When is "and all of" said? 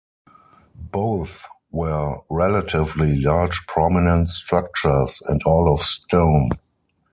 5.27-5.81